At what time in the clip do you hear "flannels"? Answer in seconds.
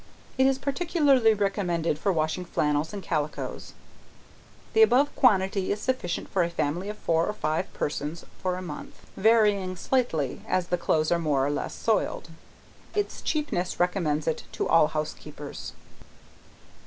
2.43-2.91